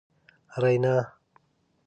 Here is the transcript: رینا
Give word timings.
رینا 0.61 0.97